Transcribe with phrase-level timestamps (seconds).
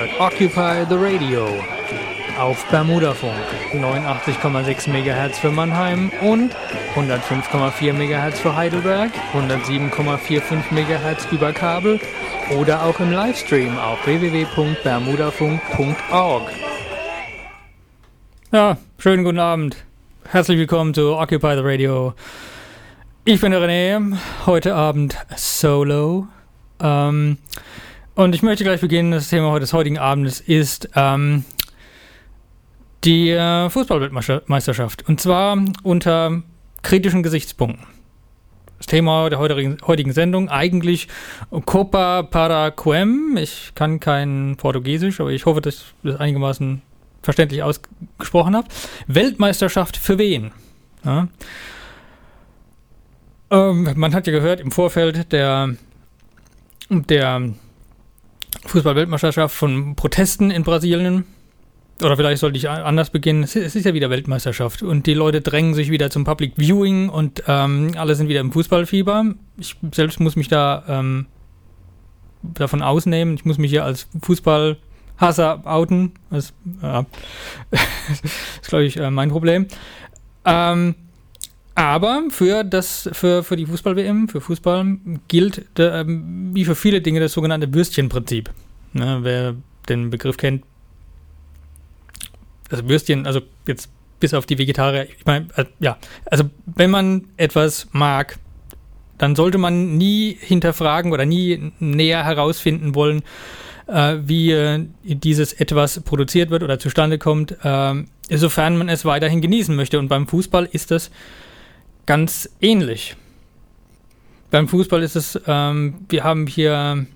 [0.00, 1.46] hört Occupy the Radio
[2.38, 3.34] auf Bermudafunk
[3.74, 6.56] 89,6 MHz für Mannheim und
[6.94, 12.00] 105,4 MHz für Heidelberg, 107,45 MHz über Kabel
[12.58, 16.50] oder auch im Livestream auf www.bermudafunk.org.
[18.52, 19.76] Ja, schönen guten Abend.
[20.30, 22.14] Herzlich willkommen zu Occupy the Radio.
[23.26, 26.26] Ich bin der René, heute Abend solo.
[26.82, 27.36] Ähm,
[28.20, 29.12] und ich möchte gleich beginnen.
[29.12, 31.44] Das Thema des heutigen Abends ist ähm,
[33.02, 35.08] die äh, Fußballweltmeisterschaft.
[35.08, 36.42] Und zwar unter
[36.82, 37.86] kritischen Gesichtspunkten.
[38.76, 41.08] Das Thema der heutigen, heutigen Sendung eigentlich
[41.64, 43.38] Copa para Quem.
[43.38, 46.82] Ich kann kein Portugiesisch, aber ich hoffe, dass ich das einigermaßen
[47.22, 48.68] verständlich ausgesprochen habe.
[49.06, 50.52] Weltmeisterschaft für wen?
[51.04, 51.28] Ja.
[53.50, 55.74] Ähm, man hat ja gehört im Vorfeld der,
[56.90, 57.52] der
[58.66, 61.24] Fußball-Weltmeisterschaft von Protesten in Brasilien.
[62.02, 63.42] Oder vielleicht sollte ich anders beginnen.
[63.42, 67.42] Es ist ja wieder Weltmeisterschaft und die Leute drängen sich wieder zum Public Viewing und
[67.46, 69.34] ähm, alle sind wieder im Fußballfieber.
[69.58, 71.26] Ich selbst muss mich da ähm,
[72.42, 73.34] davon ausnehmen.
[73.34, 76.12] Ich muss mich hier als Fußballhasser outen.
[76.30, 77.02] Das, äh,
[78.62, 79.66] ist, glaube ich, äh, mein Problem.
[80.46, 80.94] Ähm,
[81.80, 87.20] aber für, das, für, für die Fußball-WM, für Fußball, gilt äh, wie für viele Dinge
[87.20, 88.50] das sogenannte Würstchenprinzip.
[88.92, 89.54] Ne, wer
[89.88, 90.64] den Begriff kennt,
[92.70, 97.28] also Würstchen, also jetzt bis auf die Vegetarier, ich meine, äh, ja, also wenn man
[97.36, 98.38] etwas mag,
[99.18, 103.22] dann sollte man nie hinterfragen oder nie näher herausfinden wollen,
[103.86, 107.94] äh, wie äh, dieses etwas produziert wird oder zustande kommt, äh,
[108.30, 109.98] sofern man es weiterhin genießen möchte.
[109.98, 111.10] Und beim Fußball ist das
[112.06, 113.16] ganz ähnlich.
[114.50, 117.06] Beim Fußball ist es, ähm, wir haben hier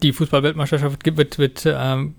[0.00, 2.14] die Fußballweltmeisterschaft wird, wird ähm,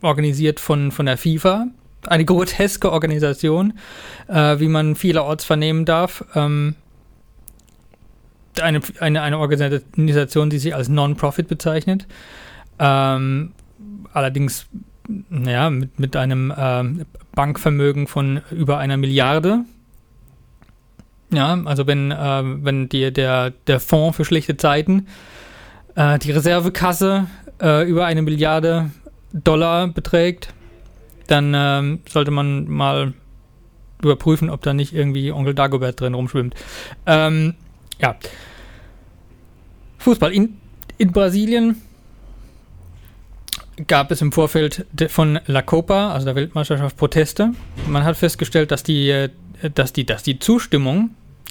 [0.00, 1.66] organisiert von, von der FIFA.
[2.06, 3.74] Eine groteske Organisation,
[4.28, 6.24] äh, wie man vielerorts vernehmen darf.
[6.34, 6.74] Ähm,
[8.60, 12.06] eine, eine, eine Organisation, die sich als Non-Profit bezeichnet.
[12.78, 13.52] Ähm,
[14.12, 14.66] allerdings
[15.30, 17.04] ja, mit, mit einem ähm,
[17.34, 19.64] Bankvermögen von über einer Milliarde.
[21.32, 25.06] Ja, also wenn, äh, wenn die, der, der Fonds für schlechte Zeiten,
[25.94, 27.26] äh, die Reservekasse
[27.60, 28.90] äh, über eine Milliarde
[29.32, 30.52] Dollar beträgt,
[31.26, 33.14] dann ähm, sollte man mal
[34.02, 36.54] überprüfen, ob da nicht irgendwie Onkel Dagobert drin rumschwimmt.
[37.06, 37.54] Ähm,
[37.98, 38.16] ja.
[39.98, 40.32] Fußball.
[40.32, 40.58] In,
[40.98, 41.80] in Brasilien
[43.86, 47.52] gab es im Vorfeld von La Copa, also der Weltmeisterschaft, Proteste.
[47.88, 49.30] Man hat festgestellt, dass die, äh,
[49.74, 51.10] dass die, dass die Zustimmung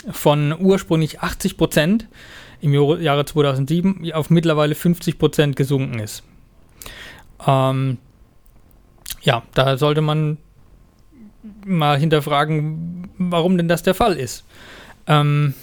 [0.09, 2.07] von ursprünglich 80 Prozent
[2.61, 6.23] im Jahre 2007 auf mittlerweile 50 Prozent gesunken ist.
[7.45, 7.97] Ähm,
[9.21, 10.37] ja, da sollte man
[11.65, 14.45] mal hinterfragen, warum denn das der Fall ist.
[15.07, 15.53] Ähm,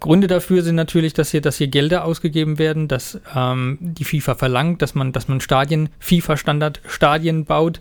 [0.00, 4.34] Gründe dafür sind natürlich, dass hier, dass hier Gelder ausgegeben werden, dass ähm, die FIFA
[4.34, 7.80] verlangt, dass man, dass man Stadien, FIFA-Standard-Stadien baut,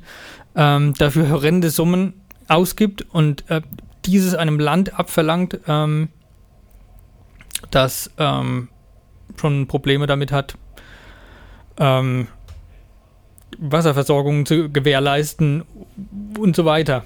[0.56, 2.14] ähm, dafür horrende Summen
[2.50, 3.62] ausgibt und äh,
[4.06, 6.10] dieses einem Land abverlangt, ähm,
[7.72, 8.70] das ähm,
[9.40, 10.56] schon Probleme damit hat,
[11.78, 12.28] ähm,
[13.58, 15.64] Wasserversorgung zu gewährleisten
[16.38, 17.04] und so weiter.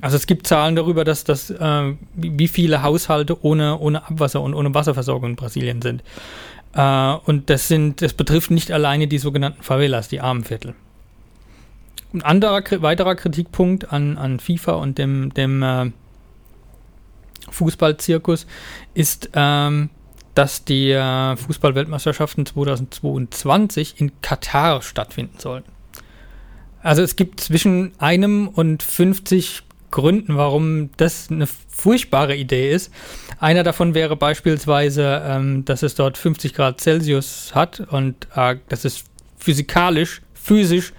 [0.00, 4.54] Also es gibt Zahlen darüber, dass das äh, wie viele Haushalte ohne, ohne Abwasser und
[4.54, 6.02] ohne Wasserversorgung in Brasilien sind.
[6.74, 10.74] Äh, und das sind, das betrifft nicht alleine die sogenannten Favelas, die Armenviertel.
[12.12, 15.90] Ein anderer weiterer Kritikpunkt an, an FIFA und dem, dem äh,
[17.50, 18.46] Fußballzirkus
[18.94, 19.90] ist, ähm,
[20.34, 25.64] dass die äh, Fußballweltmeisterschaften 2022 in Katar stattfinden sollen.
[26.82, 32.92] Also es gibt zwischen einem und 50 Gründen, warum das eine furchtbare Idee ist.
[33.40, 38.84] Einer davon wäre beispielsweise, ähm, dass es dort 50 Grad Celsius hat und äh, dass
[38.84, 39.04] es
[39.38, 40.92] physikalisch, physisch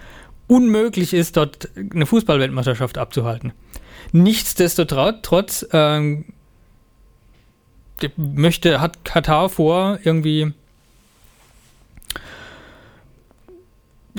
[0.50, 3.54] unmöglich ist, dort eine Fußballweltmeisterschaft abzuhalten.
[4.12, 6.26] Nichtsdestotrotz ähm,
[8.18, 10.52] möchte, hat Katar vor, irgendwie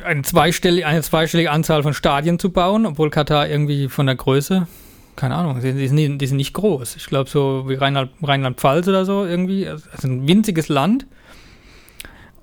[0.04, 4.68] eine zweistellige, eine zweistellige Anzahl von Stadien zu bauen, obwohl Katar irgendwie von der Größe,
[5.16, 6.96] keine Ahnung, die sind, nicht, die sind nicht groß.
[6.96, 9.68] Ich glaube, so wie Rheinland-Pfalz oder so irgendwie.
[9.68, 11.06] Also ein winziges Land.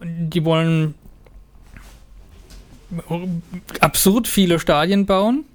[0.03, 0.93] Die wollen
[3.79, 5.45] absurd viele Stadien bauen.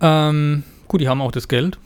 [0.00, 1.78] Ähm, gut, die haben auch das Geld.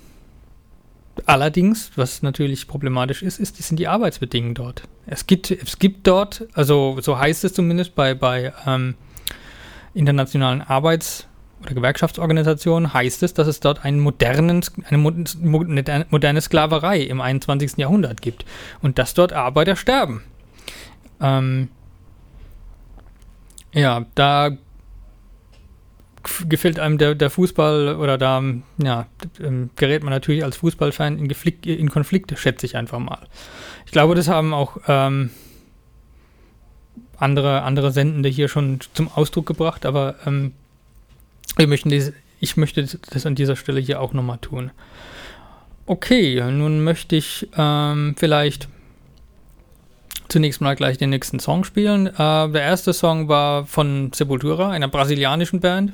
[1.26, 4.82] allerdings, was natürlich problematisch ist, ist, sind die Arbeitsbedingungen dort.
[5.06, 8.94] Es gibt, es gibt dort, also so heißt es zumindest bei, bei ähm,
[9.94, 11.26] internationalen Arbeits-
[11.62, 17.78] oder Gewerkschaftsorganisationen, heißt es, dass es dort einen modernen, eine moderne Sklaverei im 21.
[17.78, 18.44] Jahrhundert gibt
[18.82, 20.22] und dass dort Arbeiter sterben.
[21.20, 21.68] Ähm,
[23.74, 24.56] ja, da
[26.48, 28.42] gefällt einem der, der Fußball oder da
[28.82, 29.06] ja,
[29.40, 33.26] ähm, gerät man natürlich als Fußballfan in, Geflick, in Konflikte, schätze ich einfach mal.
[33.84, 35.30] Ich glaube, das haben auch ähm,
[37.18, 40.52] andere, andere Sendende hier schon zum Ausdruck gebracht, aber ähm,
[41.56, 44.70] wir möchten dies, ich möchte das an dieser Stelle hier auch nochmal tun.
[45.86, 48.68] Okay, nun möchte ich ähm, vielleicht
[50.28, 52.06] zunächst mal gleich den nächsten Song spielen.
[52.06, 55.92] Äh, der erste Song war von Sepultura, einer brasilianischen Band.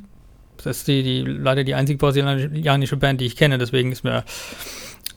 [0.56, 4.24] Das ist die, die, leider die einzige brasilianische Band, die ich kenne, deswegen ist mir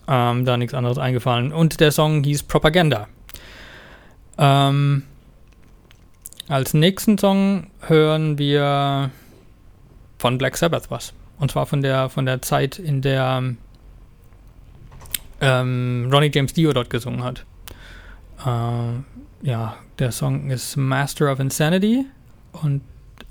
[0.07, 1.51] ähm, da nichts anderes eingefallen.
[1.51, 3.07] Und der Song hieß Propaganda.
[4.37, 5.03] Ähm,
[6.47, 9.11] als nächsten Song hören wir
[10.17, 11.13] von Black Sabbath was.
[11.39, 13.55] Und zwar von der, von der Zeit, in der
[15.41, 17.45] ähm, Ronnie James Dio dort gesungen hat.
[18.45, 22.05] Äh, ja, der Song ist Master of Insanity
[22.61, 22.81] und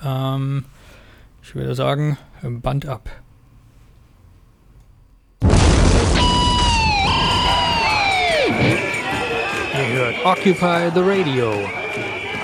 [0.03, 0.64] ähm,
[1.43, 3.11] ich würde sagen, Band ab.
[9.75, 11.81] Ihr hört Occupy the Radio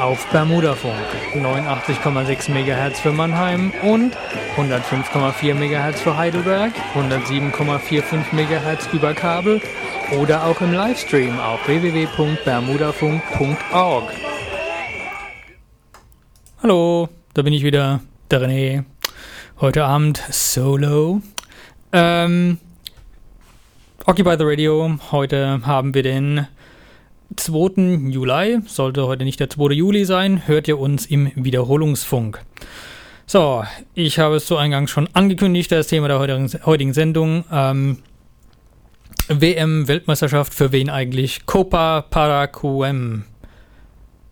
[0.01, 0.95] auf Bermudafunk
[1.35, 4.17] 89,6 MHz für Mannheim und
[4.57, 9.61] 105,4 MHz für Heidelberg, 107,45 MHz über Kabel
[10.19, 14.05] oder auch im Livestream auf www.bermudafunk.org.
[16.63, 18.01] Hallo, da bin ich wieder
[18.31, 18.85] der René.
[19.61, 21.21] Heute Abend solo.
[21.93, 22.59] Ähm,
[24.07, 24.99] Occupy the Radio.
[25.11, 26.47] Heute haben wir den
[27.37, 28.11] 2.
[28.11, 28.61] Juli.
[28.67, 29.73] Sollte heute nicht der 2.
[29.73, 32.45] Juli sein, hört ihr uns im Wiederholungsfunk.
[33.27, 33.65] So,
[33.95, 37.45] ich habe es zu Eingang schon angekündigt, das Thema der heutigen, Sendung.
[37.53, 37.99] Ähm,
[39.29, 41.45] WM-Weltmeisterschaft für wen eigentlich?
[41.45, 43.25] Copa Paracuem.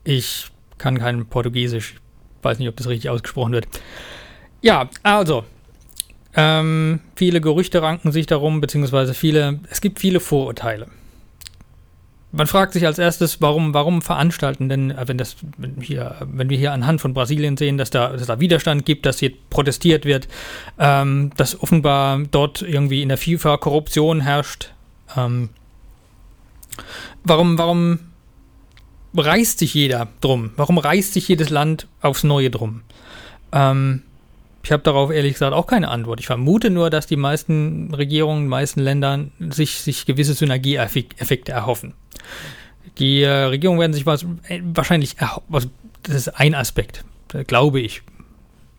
[0.05, 0.47] Ich
[0.79, 1.97] kann kein Portugiesisch
[2.47, 3.67] weiß nicht, ob das richtig ausgesprochen wird.
[4.63, 5.45] Ja, also,
[6.35, 10.87] ähm, viele Gerüchte ranken sich darum, beziehungsweise viele, es gibt viele Vorurteile.
[12.37, 15.37] Man fragt sich als erstes, warum, warum veranstalten denn, äh, wenn das
[15.81, 19.21] hier, wenn wir hier anhand von Brasilien sehen, dass da, dass da Widerstand gibt, dass
[19.21, 20.29] hier protestiert wird,
[20.79, 24.71] ähm, dass offenbar dort irgendwie in der FIFA Korruption herrscht.
[25.17, 25.49] Ähm,
[27.25, 28.01] warum, warum
[29.17, 30.51] reißt sich jeder drum?
[30.57, 32.83] Warum reißt sich jedes Land aufs Neue drum?
[33.53, 34.03] Ähm,
[34.63, 36.21] ich habe darauf ehrlich gesagt auch keine Antwort.
[36.21, 41.95] Ich vermute nur, dass die meisten Regierungen, die meisten Länder sich, sich gewisse Synergieeffekte erhoffen.
[42.99, 45.17] Die äh, Regierungen werden sich was, äh, wahrscheinlich,
[45.49, 45.69] was,
[46.03, 47.05] das ist ein Aspekt,
[47.47, 48.03] glaube ich.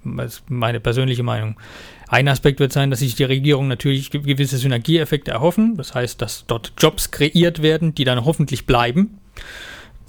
[0.04, 1.60] Das ist meine persönliche Meinung.
[2.08, 5.76] Ein Aspekt wird sein, dass sich die Regierung natürlich gewisse Synergieeffekte erhoffen.
[5.76, 9.20] Das heißt, dass dort Jobs kreiert werden, die dann hoffentlich bleiben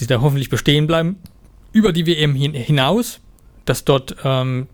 [0.01, 1.17] die da hoffentlich bestehen bleiben,
[1.73, 3.21] über die WM hinaus,
[3.65, 4.69] dass dort, ähm,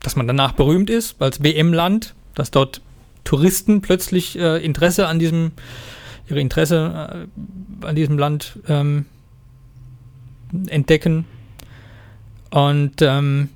[0.00, 2.80] dass man danach berühmt ist als WM-Land, dass dort
[3.24, 5.52] Touristen plötzlich äh, Interesse an diesem,
[6.30, 7.28] ihre Interesse
[7.82, 9.06] äh, an diesem Land ähm,
[10.68, 11.24] entdecken.
[12.50, 13.48] Und ähm,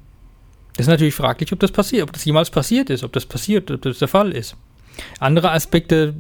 [0.76, 3.82] ist natürlich fraglich, ob das passiert, ob das jemals passiert ist, ob das passiert, ob
[3.82, 4.56] das der Fall ist.
[5.18, 6.14] Andere Aspekte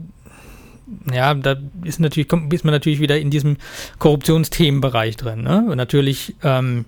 [1.12, 3.56] ja, da ist natürlich, kommt, ist man natürlich wieder in diesem
[3.98, 5.42] Korruptionsthemenbereich drin.
[5.42, 5.64] Ne?
[5.68, 6.84] Und natürlich ähm,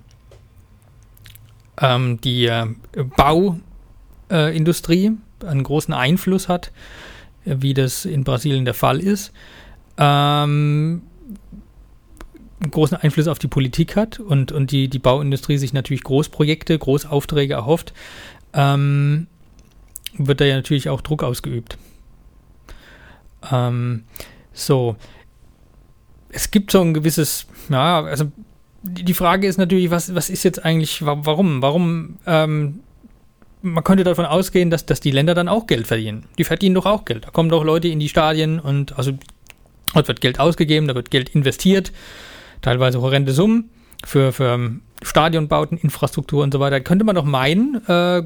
[1.81, 2.67] ähm, die äh,
[4.29, 6.71] Bauindustrie äh, einen großen Einfluss hat,
[7.45, 9.31] wie das in Brasilien der Fall ist.
[9.97, 11.01] Ähm,
[12.71, 17.53] großen Einfluss auf die Politik hat und, und die, die Bauindustrie sich natürlich Großprojekte, Großaufträge
[17.53, 17.93] erhofft,
[18.53, 19.27] ähm,
[20.17, 21.77] wird da ja natürlich auch Druck ausgeübt.
[23.51, 24.03] Ähm,
[24.53, 24.95] so.
[26.29, 28.31] Es gibt so ein gewisses, ja, also
[28.83, 31.61] die Frage ist natürlich, was, was ist jetzt eigentlich, warum?
[31.61, 32.79] Warum, ähm,
[33.61, 36.25] man könnte davon ausgehen, dass, dass die Länder dann auch Geld verdienen.
[36.37, 37.25] Die verdienen doch auch Geld.
[37.25, 39.13] Da kommen doch Leute in die Stadien und also
[39.93, 41.91] dort wird Geld ausgegeben, da wird Geld investiert,
[42.61, 43.69] teilweise horrende Summen
[44.05, 48.23] für, für Stadionbauten, Infrastruktur und so weiter, könnte man doch meinen, äh,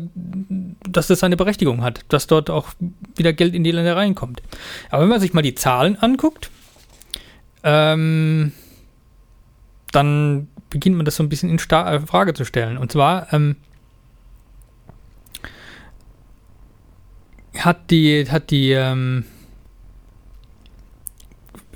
[0.90, 2.70] dass das seine Berechtigung hat, dass dort auch
[3.16, 4.42] wieder Geld in die Länder reinkommt.
[4.90, 6.50] Aber wenn man sich mal die Zahlen anguckt,
[7.64, 8.54] ähm,
[9.92, 12.78] dann beginnt man das so ein bisschen in Sta äh, Frage zu stellen.
[12.78, 13.58] Und zwar ähm,
[17.58, 19.26] hat die, hat die, ähm,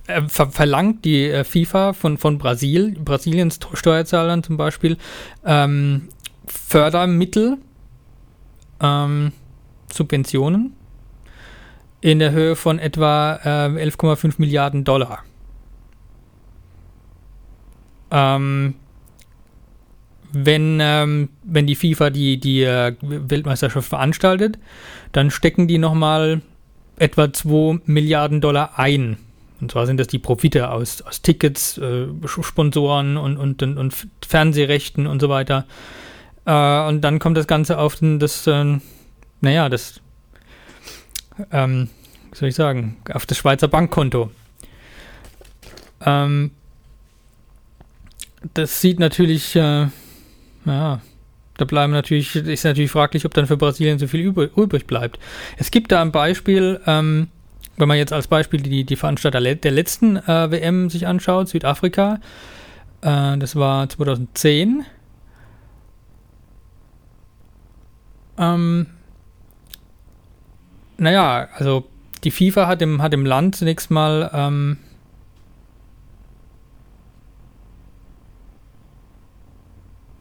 [0.07, 4.97] äh, ver verlangt die äh, FIFA von, von Brasil, Brasiliens Steuerzahlern zum Beispiel,
[5.45, 6.09] ähm,
[6.47, 7.57] Fördermittel,
[8.81, 9.31] ähm,
[9.91, 10.73] Subventionen
[12.01, 15.23] in der Höhe von etwa äh, 11,5 Milliarden Dollar.
[18.11, 18.75] Ähm,
[20.31, 24.59] wenn, ähm, wenn die FIFA die, die äh, Weltmeisterschaft veranstaltet,
[25.13, 26.41] dann stecken die nochmal
[26.97, 29.17] etwa 2 Milliarden Dollar ein.
[29.65, 34.07] Und zwar sind das die Profite aus, aus Tickets, äh, Sponsoren und, und, und, und,
[34.23, 35.65] Fernsehrechten und so weiter.
[36.45, 38.77] Äh, und dann kommt das Ganze auf das, äh,
[39.41, 40.01] naja, das,
[41.51, 41.89] ähm,
[42.31, 44.29] wie soll ich sagen, auf das Schweizer Bankkonto.
[46.05, 46.51] Ähm,
[48.53, 49.87] das sieht natürlich, äh,
[50.65, 51.01] ja,
[51.57, 55.17] da bleiben natürlich, ist natürlich fraglich, ob dann für Brasilien so viel übrig bleibt.
[55.57, 57.29] Es gibt da ein Beispiel, ähm,
[57.77, 62.19] wenn man jetzt als Beispiel die, die Veranstalter der letzten äh, WM sich anschaut, Südafrika,
[63.01, 64.85] äh, das war 2010.
[68.37, 68.87] Ähm,
[70.97, 71.87] naja, also
[72.23, 74.77] die FIFA hat im, hat im Land zunächst mal ähm,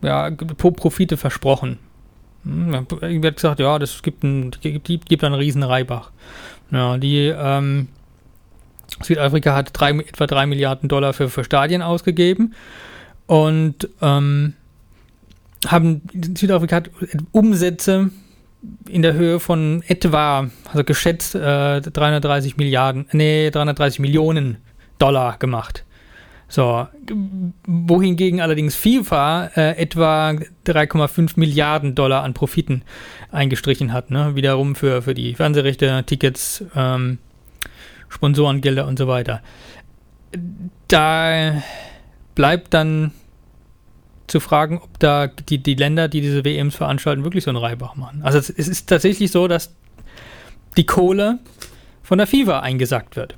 [0.03, 1.79] ja, Profite versprochen.
[2.45, 2.87] Hm,
[3.23, 6.11] wird gesagt, ja, das gibt, ein, gibt, gibt einen riesen Reibach.
[6.71, 7.89] Ja, die ähm,
[9.03, 12.55] Südafrika hat drei, etwa 3 Milliarden Dollar für, für Stadien ausgegeben
[13.27, 14.55] und ähm,
[15.67, 16.03] haben
[16.37, 16.91] Südafrika hat
[17.33, 18.11] Umsätze
[18.89, 24.59] in der Höhe von etwa, also geschätzt äh, 330 Milliarden, nee, 330 Millionen
[24.99, 25.85] Dollar gemacht.
[26.49, 26.87] So,
[27.67, 30.31] wohingegen allerdings FIFA äh, etwa
[30.67, 32.83] 3,5 Milliarden Dollar an Profiten
[33.33, 34.11] eingestrichen hat.
[34.11, 34.37] Ne?
[34.37, 37.19] Wiederum für, für die Fernsehrechte, Tickets, ähm,
[38.09, 39.43] Sponsorengelder und so weiter.
[40.89, 41.63] Da
[42.35, 43.13] bleibt dann
[44.27, 47.97] zu fragen, ob da die, die Länder, die diese WMs veranstalten, wirklich so einen Reibach
[47.97, 48.23] machen.
[48.23, 49.75] Also es, es ist tatsächlich so, dass
[50.77, 51.39] die Kohle
[52.03, 53.37] von der FIFA eingesackt wird.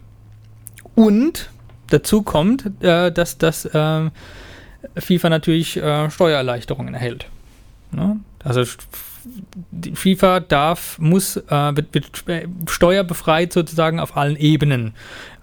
[0.95, 1.51] Und
[1.89, 4.11] dazu kommt, äh, dass das äh,
[4.97, 7.27] FIFA natürlich äh, Steuererleichterungen erhält.
[7.93, 8.21] Ne?
[8.43, 8.65] Also
[9.95, 14.95] FIFA darf, muss, äh, wird, wird, steuerbefreit sozusagen auf allen Ebenen.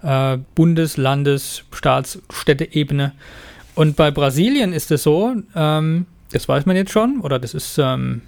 [0.02, 3.12] Äh, Bundes-, Landes-, Staats-, Städteebene.
[3.74, 7.78] Und bei Brasilien ist es so, ähm, das weiß man jetzt schon, oder das ist,
[7.78, 8.22] ähm,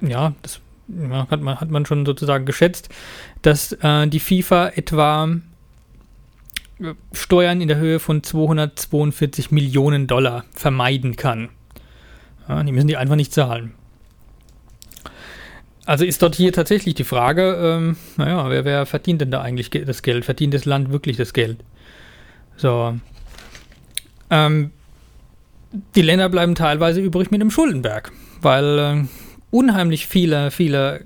[0.00, 2.88] ja, das ja, hat, man, hat man schon sozusagen geschätzt,
[3.42, 5.28] dass äh, die FIFA etwa
[6.80, 11.48] äh, Steuern in der Höhe von 242 Millionen Dollar vermeiden kann.
[12.48, 13.72] Ja, die müssen die einfach nicht zahlen.
[15.84, 19.70] Also ist dort hier tatsächlich die Frage, ähm, naja, wer, wer verdient denn da eigentlich
[19.70, 20.24] das Geld?
[20.24, 21.58] Verdient das Land wirklich das Geld?
[22.56, 22.96] So.
[24.30, 24.72] Ähm,
[25.94, 29.04] die Länder bleiben teilweise übrig mit dem Schuldenberg, weil äh,
[29.56, 31.00] unheimlich viele, viele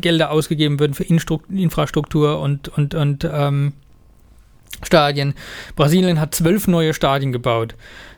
[0.00, 3.74] Gelder ausgegeben würden für Infrastruktur und, und, und ähm,
[4.82, 5.34] Stadien.
[5.76, 7.74] Brasilien hat zwölf neue Stadien gebaut.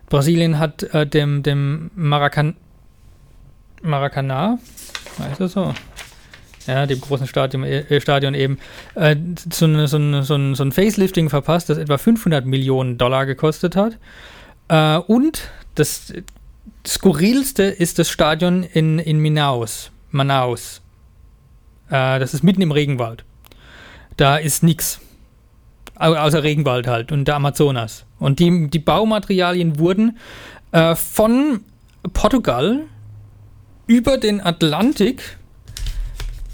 [0.08, 2.54] Brasilien hat äh, dem, dem Maracan
[3.82, 4.58] Maracanã,
[5.18, 5.74] heißt das so?
[6.66, 8.58] Ja, dem großen Stadion, äh, Stadion eben,
[8.94, 9.14] äh,
[9.52, 13.98] so, so, so, ein, so, ein, Facelifting verpasst, das etwa 500 Millionen Dollar gekostet hat.
[14.68, 16.14] Äh, und das
[16.86, 19.90] skurrilste ist das Stadion in, in Manaus.
[20.10, 20.80] Manaus.
[21.88, 23.24] Äh, das ist mitten im Regenwald.
[24.16, 25.00] Da ist nichts.
[25.96, 28.04] Außer Regenwald halt und der Amazonas.
[28.18, 30.18] Und die, die Baumaterialien wurden
[30.72, 31.60] äh, von
[32.12, 32.80] Portugal
[33.86, 35.38] über den Atlantik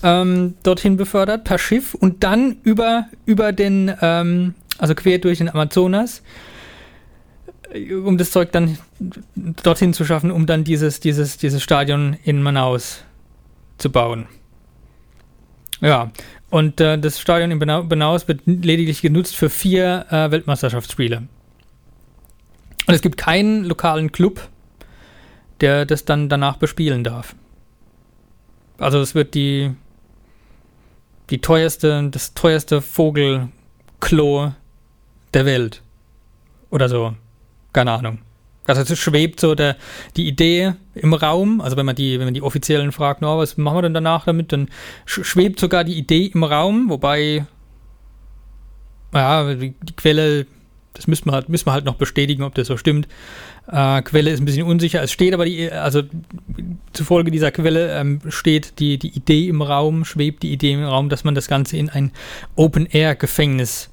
[0.02, 5.48] ähm, dorthin befördert per Schiff und dann über, über den, ähm, also quer durch den
[5.48, 6.22] Amazonas,
[8.04, 8.78] um das Zeug dann
[9.62, 13.04] dorthin zu schaffen, um dann dieses, dieses, dieses Stadion in Manaus
[13.78, 14.26] zu bauen.
[15.80, 16.10] Ja,
[16.50, 21.18] und äh, das Stadion in Manaus wird lediglich genutzt für vier äh, Weltmeisterschaftsspiele.
[22.86, 24.48] Und es gibt keinen lokalen Club,
[25.60, 27.34] der das dann danach bespielen darf.
[28.78, 29.72] Also es wird die
[31.30, 34.52] die teuerste, das teuerste Vogelklo
[35.32, 35.82] der Welt.
[36.70, 37.14] Oder so.
[37.72, 38.18] Keine Ahnung.
[38.66, 39.76] Also es schwebt so der,
[40.16, 43.56] die Idee im Raum, also wenn man die, wenn man die Offiziellen fragt, no, was
[43.56, 44.68] machen wir denn danach damit, dann
[45.06, 47.46] schwebt sogar die Idee im Raum, wobei
[49.12, 50.46] ja, die, die Quelle
[50.94, 53.08] Das müssen wir halt, müssen wir halt noch bestätigen, ob das so stimmt.
[53.68, 55.02] Äh, Quelle ist ein bisschen unsicher.
[55.02, 56.02] Es steht aber, die, also
[56.92, 61.08] zufolge dieser Quelle ähm, steht die, die Idee im Raum, schwebt die Idee im Raum,
[61.08, 62.12] dass man das Ganze in ein
[62.56, 63.90] Open-Air-Gefängnis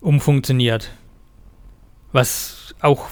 [0.00, 0.90] umfunktioniert.
[2.12, 3.08] Was auch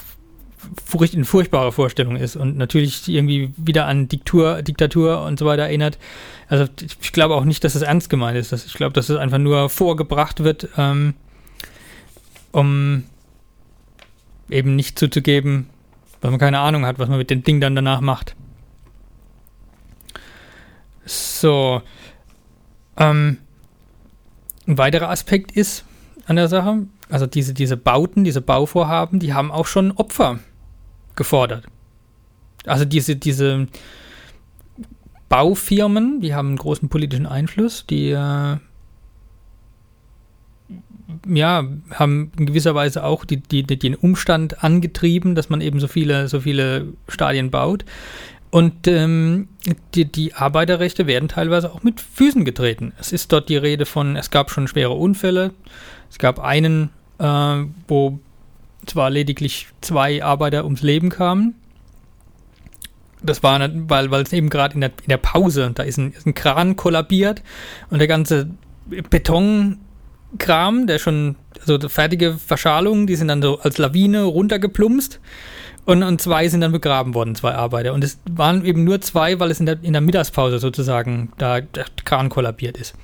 [1.13, 5.99] eine furchtbare Vorstellung ist und natürlich irgendwie wieder an Diktur, Diktatur und so weiter erinnert.
[6.47, 8.51] Also ich glaube auch nicht, dass es ernst gemeint ist.
[8.51, 11.13] Ich glaube, dass es einfach nur vorgebracht wird, ähm,
[12.51, 13.03] um
[14.49, 15.69] eben nicht zuzugeben,
[16.21, 18.35] weil man keine Ahnung hat, was man mit dem Ding dann danach macht.
[21.05, 21.81] So.
[22.97, 23.37] Ähm,
[24.67, 25.85] ein weiterer Aspekt ist
[26.25, 30.39] an der Sache, also diese, diese Bauten, diese Bauvorhaben, die haben auch schon Opfer
[31.15, 31.65] gefordert.
[32.65, 33.67] Also diese, diese
[35.29, 38.57] Baufirmen, die haben einen großen politischen Einfluss, die äh,
[41.27, 45.87] ja, haben in gewisser Weise auch die, die, den Umstand angetrieben, dass man eben so
[45.87, 47.85] viele, so viele Stadien baut.
[48.51, 49.49] Und ähm,
[49.93, 52.93] die, die Arbeiterrechte werden teilweise auch mit Füßen getreten.
[52.99, 55.51] Es ist dort die Rede von, es gab schon schwere Unfälle.
[56.15, 58.19] Es gab einen, äh, wo
[58.85, 61.55] zwar lediglich zwei Arbeiter ums Leben kamen.
[63.21, 66.13] Das war, weil, weil es eben gerade in der, in der Pause, da ist ein,
[66.13, 67.43] ist ein Kran kollabiert
[67.89, 68.49] und der ganze
[68.85, 69.79] Beton
[70.37, 75.19] Kram, der schon, also fertige Verschalungen, die sind dann so als Lawine runtergeplumpst.
[75.83, 77.93] Und, und zwei sind dann begraben worden, zwei Arbeiter.
[77.93, 81.59] Und es waren eben nur zwei, weil es in der, in der Mittagspause sozusagen da
[81.59, 82.95] der Kran kollabiert ist.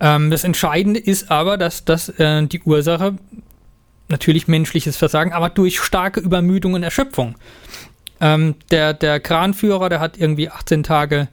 [0.00, 3.16] Ähm, das Entscheidende ist aber, dass das äh, die Ursache
[4.08, 7.34] natürlich menschliches Versagen, aber durch starke Übermüdung und Erschöpfung.
[8.20, 11.28] Ähm, der, der Kranführer, der hat irgendwie 18 Tage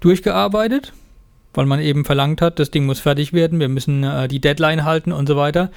[0.00, 0.92] durchgearbeitet
[1.54, 4.84] weil man eben verlangt hat, das Ding muss fertig werden, wir müssen äh, die Deadline
[4.84, 5.70] halten und so weiter.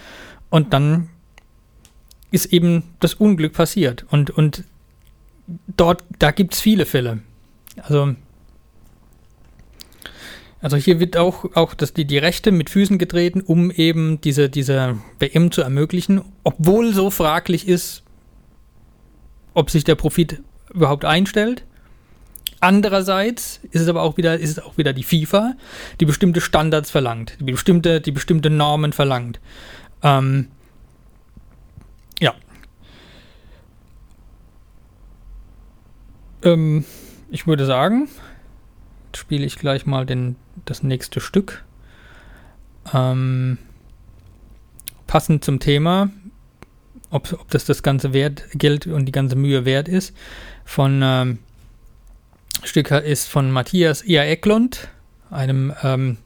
[0.50, 1.10] Und dann
[2.32, 4.06] ist eben das Unglück passiert.
[4.10, 4.64] Und, und
[5.76, 7.20] dort, da gibt es viele Fälle.
[7.82, 8.16] Also,
[10.64, 14.50] also hier wird auch, auch das, die, die Rechte mit Füßen getreten, um eben diese,
[14.50, 18.04] diese WM zu ermöglichen, obwohl so fraglich ist,
[19.54, 20.42] ob sich der Profit
[20.74, 21.66] überhaupt einstellt.
[22.62, 25.56] Andererseits ist es aber auch wieder, ist es auch wieder die FIFA,
[26.00, 29.42] die bestimmte Standards verlangt, die bestimmte, die bestimmte Normen verlangt.
[30.02, 30.48] Ähm,
[32.22, 32.34] ja.
[36.42, 36.86] Ähm,
[37.30, 38.08] ich würde sagen,
[39.08, 41.64] jetzt spiele ich gleich mal den, das nächste Stück.
[42.94, 43.58] Ähm,
[45.08, 46.10] passend zum Thema,
[47.10, 50.16] ob, ob das das ganze Wert, Geld und die ganze Mühe wert ist,
[50.66, 51.40] von ähm,
[52.64, 54.88] Stück ist von Matthias Ea Eklund,
[55.30, 56.18] einem ähm,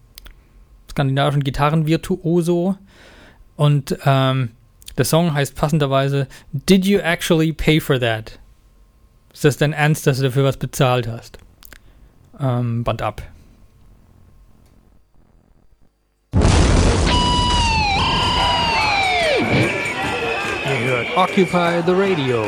[0.90, 2.78] skandinavischen Gitarrenvirtuoso.
[3.56, 4.52] Und ähm,
[4.98, 8.40] der Song heißt passenderweise Did you actually pay for that?
[9.34, 11.38] Ist das dein Ernst, dass du dafür was bezahlt hast?
[12.40, 13.22] Ähm, Band ab.
[20.88, 22.46] Hört Occupy the Radio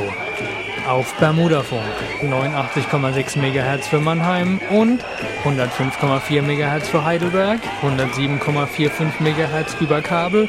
[0.88, 1.84] auf Bermudafunk
[2.22, 5.04] 89,6 MHz für Mannheim und
[5.44, 10.48] 105,4 MHz für Heidelberg, 107,45 MHz über Kabel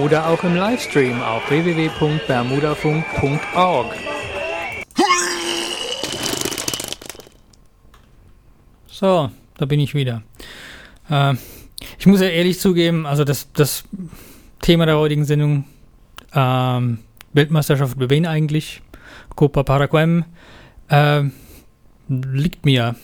[0.00, 3.96] oder auch im Livestream auf www.bermudafunk.org.
[8.86, 10.22] So, da bin ich wieder.
[11.10, 11.34] Äh,
[11.98, 13.82] ich muss ja ehrlich zugeben, also das, das
[14.62, 15.64] Thema der heutigen Sendung,
[16.32, 17.00] ähm,
[17.34, 18.82] Weltmeisterschaft wen eigentlich?
[19.36, 20.22] Copa Paraguay
[20.88, 21.22] äh,
[22.08, 22.94] liegt mir,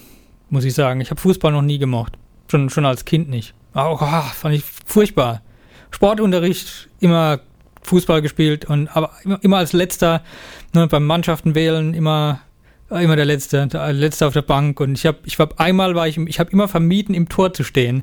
[0.48, 1.00] muss ich sagen.
[1.00, 2.16] Ich habe Fußball noch nie gemocht.
[2.48, 3.54] Schon, schon als Kind nicht.
[3.74, 5.42] Auch oh, fand ich furchtbar.
[5.90, 7.40] Sportunterricht, immer
[7.82, 10.22] Fußball gespielt und aber immer, immer als letzter,
[10.74, 12.40] ne, beim Mannschaften wählen, immer
[12.90, 16.08] immer der letzte, der letzte auf der Bank und ich habe ich war einmal war
[16.08, 18.02] ich ich habe immer vermieden im Tor zu stehen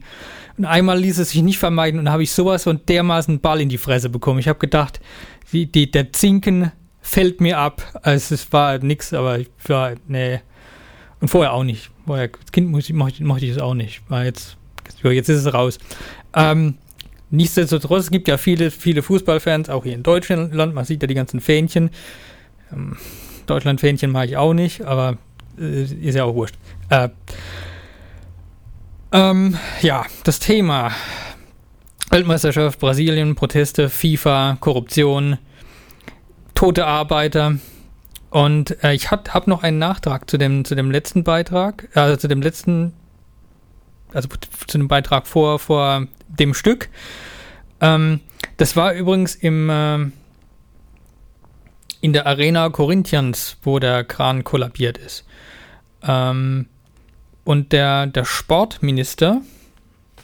[0.57, 3.69] und einmal ließ es sich nicht vermeiden und habe ich sowas von dermaßen Ball in
[3.69, 4.39] die Fresse bekommen.
[4.39, 4.99] Ich habe gedacht,
[5.51, 7.83] die, die, der Zinken fällt mir ab.
[8.01, 10.41] Also es war nix, aber ich war, nee.
[11.19, 11.91] Und vorher auch nicht.
[12.05, 14.01] Vorher, als Kind mochte, mochte ich es auch nicht.
[14.09, 14.57] War jetzt,
[15.03, 15.77] jetzt ist es raus.
[16.35, 16.75] Ähm,
[17.29, 20.53] nichtsdestotrotz, es gibt ja viele, viele Fußballfans, auch hier in Deutschland.
[20.53, 21.91] Man sieht ja die ganzen Fähnchen.
[22.73, 22.97] Ähm,
[23.47, 25.17] Deutschland-Fähnchen mag ich auch nicht, aber
[25.59, 26.55] äh, ist ja auch wurscht.
[26.89, 27.09] Äh,
[29.11, 30.91] ähm, ja, das Thema
[32.09, 35.37] Weltmeisterschaft, Brasilien, Proteste, FIFA, Korruption,
[36.55, 37.57] tote Arbeiter.
[38.29, 42.27] Und äh, ich habe noch einen Nachtrag zu dem, zu dem letzten Beitrag, also zu
[42.27, 42.93] dem letzten,
[44.13, 44.27] also
[44.67, 46.89] zu dem Beitrag vor, vor dem Stück.
[47.81, 48.19] Ähm,
[48.57, 49.97] das war übrigens im, äh,
[52.07, 55.25] in der Arena Corinthians, wo der Kran kollabiert ist.
[56.03, 56.67] Ähm,
[57.43, 59.41] und der, der Sportminister,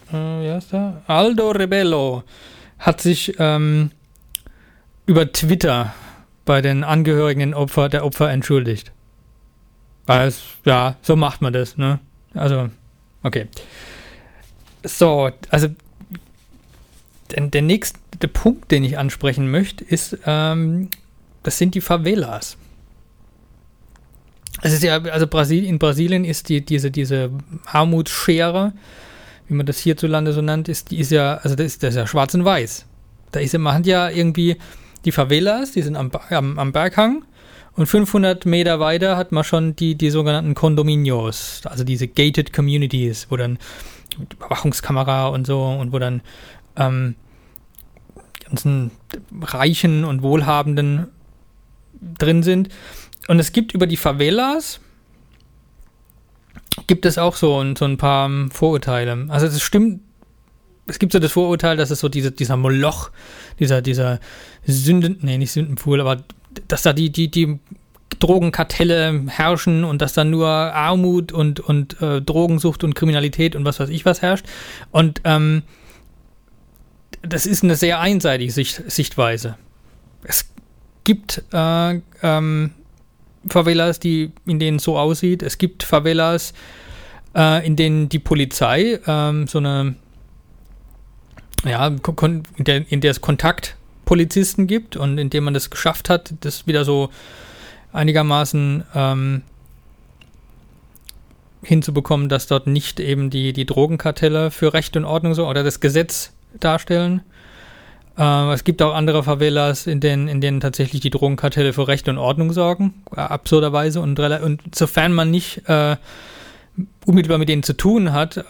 [0.09, 1.01] äh, wie heißt der?
[1.07, 2.23] Aldo Rebello,
[2.79, 3.91] hat sich ähm,
[5.05, 5.93] über Twitter
[6.45, 8.93] bei den Angehörigen Opfer, der Opfer entschuldigt.
[10.07, 11.99] Es, ja, so macht man das, ne?
[12.33, 12.69] Also,
[13.23, 13.47] okay.
[14.83, 15.67] So, also
[17.31, 20.87] der, der nächste Punkt, den ich ansprechen möchte, ist, ähm,
[21.43, 22.57] das sind die Favelas.
[24.61, 27.31] Es ist ja, also Brasil, in Brasilien ist die, diese, diese
[27.65, 28.73] Armutsschere,
[29.47, 31.97] wie man das hierzulande so nennt, ist, die ist ja, also das ist, das ist
[31.97, 32.85] ja schwarz und weiß.
[33.31, 34.57] Da ist ja, man hat ja irgendwie
[35.05, 37.25] die Favelas, die sind am, am, am Berghang
[37.75, 43.27] und 500 Meter weiter hat man schon die, die sogenannten Condominios, also diese gated communities,
[43.29, 43.57] wo dann
[44.17, 46.21] Überwachungskamera und so und wo dann
[46.77, 47.15] ähm,
[48.45, 48.91] ganzen
[49.41, 51.07] Reichen und Wohlhabenden
[52.17, 52.69] drin sind.
[53.27, 54.79] Und es gibt über die Favelas
[56.87, 59.27] gibt es auch so, so ein paar Vorurteile.
[59.29, 60.01] Also es stimmt,
[60.87, 63.11] es gibt so das Vorurteil, dass es so diese, dieser Moloch,
[63.59, 64.19] dieser, dieser
[64.65, 66.23] Sünden, nee, nicht Sündenpfuhl, aber
[66.67, 67.59] dass da die, die, die
[68.19, 73.79] Drogenkartelle herrschen und dass da nur Armut und, und äh, Drogensucht und Kriminalität und was
[73.79, 74.45] weiß ich was herrscht.
[74.91, 75.63] Und ähm,
[77.21, 79.57] das ist eine sehr einseitige Sicht, Sichtweise.
[80.23, 80.52] Es
[81.03, 82.71] gibt äh, ähm,
[83.47, 85.43] Favelas, die, in denen so aussieht.
[85.43, 86.53] Es gibt Favelas,
[87.35, 89.95] äh, in denen die Polizei ähm, so eine,
[91.65, 96.33] ja, in der, in der es Kontaktpolizisten gibt und in dem man das geschafft hat,
[96.41, 97.09] das wieder so
[97.91, 99.41] einigermaßen ähm,
[101.63, 105.79] hinzubekommen, dass dort nicht eben die, die Drogenkartelle für Recht und Ordnung so oder das
[105.79, 107.21] Gesetz darstellen.
[108.17, 112.07] Äh, es gibt auch andere Favelas, in denen, in denen tatsächlich die Drogenkartelle für Recht
[112.07, 114.01] und Ordnung sorgen, äh, absurderweise.
[114.01, 115.97] Und, und sofern man nicht äh,
[117.05, 118.43] unmittelbar mit denen zu tun hat, äh,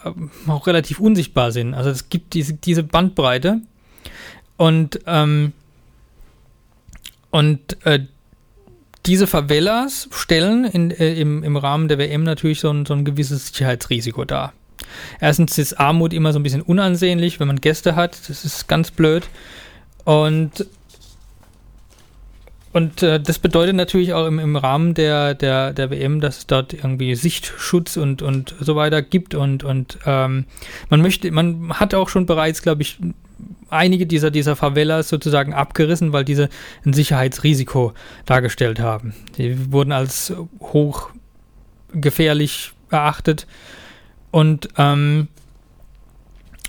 [0.47, 1.73] auch relativ unsichtbar sind.
[1.73, 3.61] Also es gibt diese, diese Bandbreite.
[4.57, 5.53] Und, ähm,
[7.31, 8.05] und äh,
[9.05, 13.03] diese Favelas stellen in, äh, im, im Rahmen der WM natürlich so ein, so ein
[13.03, 14.53] gewisses Sicherheitsrisiko dar.
[15.19, 18.29] Erstens ist Armut immer so ein bisschen unansehnlich, wenn man Gäste hat.
[18.29, 19.27] Das ist ganz blöd.
[20.03, 20.65] Und,
[22.73, 26.47] und äh, das bedeutet natürlich auch im, im Rahmen der, der, der WM, dass es
[26.47, 29.35] dort irgendwie Sichtschutz und, und so weiter gibt.
[29.35, 30.45] Und, und ähm,
[30.89, 32.99] man möchte, man hat auch schon bereits, glaube ich,
[33.69, 36.49] einige dieser, dieser Favelas sozusagen abgerissen, weil diese
[36.85, 37.93] ein Sicherheitsrisiko
[38.25, 39.13] dargestellt haben.
[39.37, 43.47] Die wurden als hochgefährlich erachtet
[44.33, 45.27] und ähm,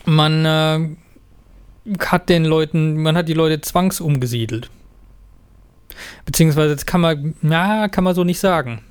[0.05, 4.69] man äh, hat den Leuten, man hat die Leute zwangsumgesiedelt.
[6.27, 8.83] Beziehungsweise, das kann man, ja, kann man so nicht sagen.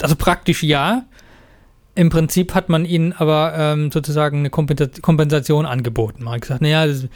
[0.00, 1.04] Also praktisch ja,
[1.94, 6.24] im Prinzip hat man ihnen aber ähm, sozusagen eine Kompensation angeboten.
[6.24, 7.08] Man hat gesagt, naja, es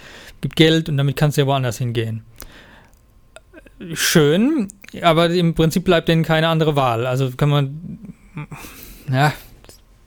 [0.42, 2.22] gibt Geld und damit kannst du ja woanders hingehen.
[3.94, 4.68] Schön,
[5.00, 7.06] aber im Prinzip bleibt denen keine andere Wahl.
[7.06, 7.98] Also kann man,
[9.10, 9.32] ja,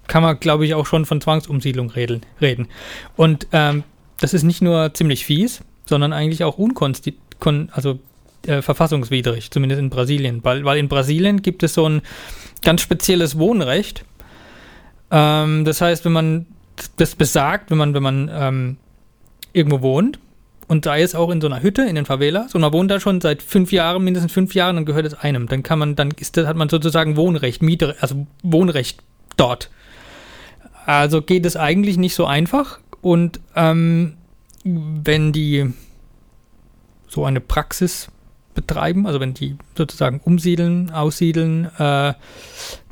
[0.08, 2.68] kann man, glaube ich, auch schon von Zwangsumsiedlung reden.
[3.15, 3.84] Und ähm,
[4.20, 7.15] das ist nicht nur ziemlich fies, sondern eigentlich auch unkonsti
[7.72, 8.00] also
[8.48, 10.44] äh, verfassungswidrig, zumindest in Brasilien.
[10.44, 12.02] Weil, weil in Brasilien gibt es so ein
[12.62, 14.06] ganz spezielles Wohnrecht,
[15.12, 16.46] ähm, das heißt, wenn man
[16.98, 18.78] das besagt, wenn man, wenn man ähm,
[19.54, 20.20] irgendwo wohnt
[20.68, 23.00] und sei es auch in so einer Hütte in den Favelas und man wohnt da
[23.00, 25.48] schon seit fünf Jahren, mindestens fünf Jahren, dann gehört es einem.
[25.48, 29.02] Dann kann man, dann ist das, hat man sozusagen Wohnrecht, Miete, also Wohnrecht
[29.38, 29.70] dort.
[30.86, 34.17] Also geht es eigentlich nicht so einfach und ähm,
[34.63, 35.74] wenn die
[37.08, 38.10] so eine Praxis
[38.54, 42.13] betreiben, also wenn die sozusagen umsiedeln, aussiedeln, äh,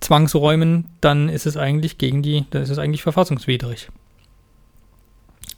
[0.01, 3.89] zwangsräumen, dann ist es eigentlich gegen die, dann ist es eigentlich verfassungswidrig.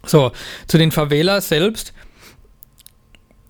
[0.06, 0.32] So,
[0.68, 1.94] zu den Favelas selbst.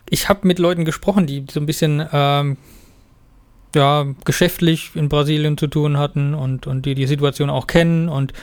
[0.09, 2.57] Ich habe mit Leuten gesprochen, die so ein bisschen ähm,
[3.75, 8.09] ja, geschäftlich in Brasilien zu tun hatten und, und die die Situation auch kennen.
[8.09, 8.33] Und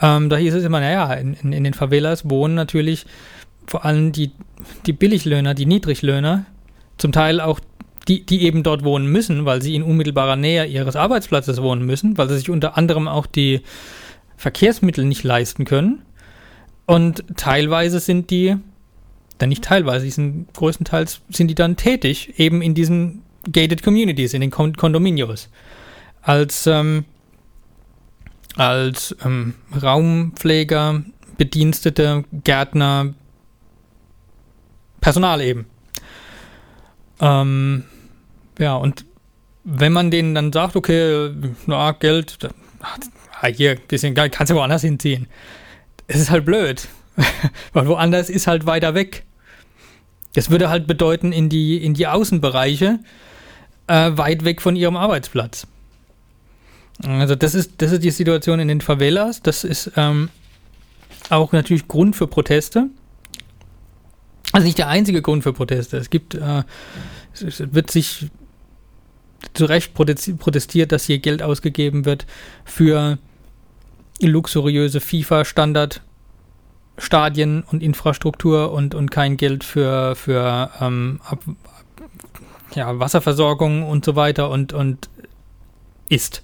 [0.00, 3.06] ähm, da hieß es immer, naja, in, in, in den Favelas wohnen natürlich
[3.66, 4.32] vor allem die,
[4.86, 6.44] die Billiglöhner, die Niedriglöhner,
[6.98, 7.60] zum Teil auch
[8.08, 12.18] die, die eben dort wohnen müssen, weil sie in unmittelbarer Nähe ihres Arbeitsplatzes wohnen müssen,
[12.18, 13.62] weil sie sich unter anderem auch die
[14.36, 16.02] Verkehrsmittel nicht leisten können.
[16.86, 18.56] Und teilweise sind die,
[19.38, 24.40] dann nicht teilweise, sind größtenteils sind die dann tätig, eben in diesen gated communities, in
[24.40, 25.48] den Kondominios.
[26.22, 27.04] Als, ähm,
[28.56, 31.02] als ähm, Raumpfleger,
[31.36, 33.14] Bedienstete, Gärtner,
[35.00, 35.66] Personal eben.
[37.20, 37.84] Ähm,
[38.58, 39.04] Ja, und
[39.64, 41.30] wenn man denen dann sagt, okay,
[41.66, 42.38] na, Geld,
[43.40, 45.26] ah, hier, bisschen geil, kannst du woanders hinziehen.
[46.06, 46.86] Es ist halt blöd.
[47.72, 49.24] Weil woanders ist halt weiter weg.
[50.34, 52.98] Das würde halt bedeuten, in die, in die Außenbereiche,
[53.86, 55.66] äh, weit weg von ihrem Arbeitsplatz.
[57.02, 59.42] Also das ist, das ist die Situation in den Favelas.
[59.42, 60.28] Das ist ähm,
[61.30, 62.88] auch natürlich Grund für Proteste.
[64.52, 65.96] Also nicht der einzige Grund für Proteste.
[65.96, 66.62] Es gibt, äh,
[67.32, 68.26] es wird sich
[69.52, 72.26] zu Recht protestiert, dass hier Geld ausgegeben wird
[72.64, 73.18] für
[74.20, 81.20] luxuriöse FIFA-Standard-Stadien und Infrastruktur und, und kein Geld für, für ähm,
[82.74, 85.08] ja, Wasserversorgung und so weiter und, und
[86.08, 86.42] ist.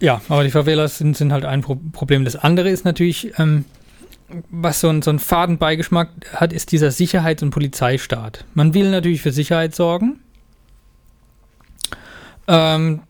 [0.00, 2.24] Ja, aber die Favelas sind, sind halt ein Pro Problem.
[2.24, 3.64] Das andere ist natürlich, ähm,
[4.50, 8.44] was so, ein, so einen Fadenbeigeschmack hat, ist dieser Sicherheits- und Polizeistaat.
[8.54, 10.20] Man will natürlich für Sicherheit sorgen.
[12.48, 13.02] Ähm,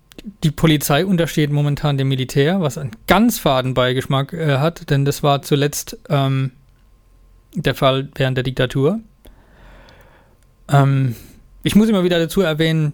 [0.42, 5.22] die Polizei untersteht momentan dem Militär, was einen ganz faden Beigeschmack äh, hat, denn das
[5.22, 6.52] war zuletzt ähm,
[7.54, 9.00] der Fall während der Diktatur.
[10.70, 11.14] Ähm,
[11.62, 12.92] ich muss immer wieder dazu erwähnen,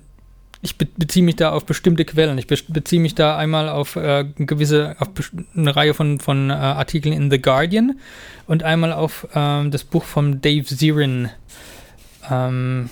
[0.63, 2.39] ich be beziehe mich da auf bestimmte Quellen.
[2.39, 5.09] Ich be beziehe mich da einmal auf äh, gewisse, auf
[5.57, 7.99] eine Reihe von, von äh, Artikeln in The Guardian
[8.47, 11.31] und einmal auf ähm, das Buch von Dave Zirin.
[12.31, 12.91] Ähm,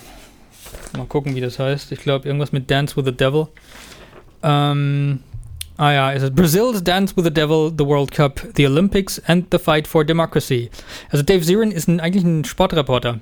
[0.97, 1.93] mal gucken, wie das heißt.
[1.93, 3.47] Ich glaube, irgendwas mit Dance with the Devil.
[4.43, 5.21] Ähm,
[5.77, 9.45] ah ja, es ist Brazil's Dance with the Devil, the World Cup, the Olympics and
[9.49, 10.69] the Fight for Democracy.
[11.09, 13.21] Also Dave Zirin ist ein, eigentlich ein Sportreporter.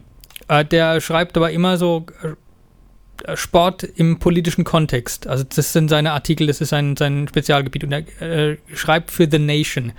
[0.50, 5.28] Äh, der schreibt aber immer so äh, Sport im politischen Kontext.
[5.28, 7.84] Also das sind seine Artikel, das ist sein, sein Spezialgebiet.
[7.84, 9.94] Und er äh, schreibt für The Nation.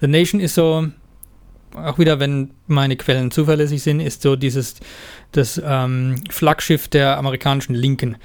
[0.00, 0.88] The Nation ist so,
[1.74, 4.76] auch wieder, wenn meine Quellen zuverlässig sind, ist so dieses
[5.30, 8.16] das ähm, Flaggschiff der amerikanischen Linken.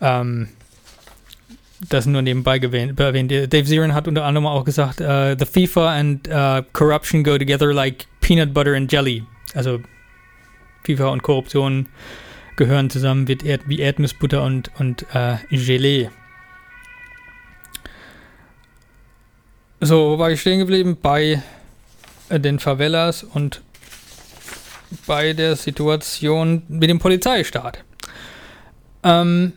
[0.00, 0.48] Ähm,
[1.90, 2.98] das nur nebenbei erwähnt.
[2.98, 7.72] Dave Zirin hat unter anderem auch gesagt, uh, the FIFA and uh, corruption go together
[7.72, 9.24] like peanut butter and jelly.
[9.54, 9.78] Also
[10.88, 11.86] FIFA und Korruption
[12.56, 16.08] gehören zusammen wie, Erd wie Erdnussbutter und, und äh, Gelee.
[19.80, 20.96] So, wo war ich stehen geblieben?
[21.00, 21.42] Bei
[22.30, 23.60] äh, den Favelas und
[25.06, 27.84] bei der Situation mit dem Polizeistaat.
[29.02, 29.52] Ähm,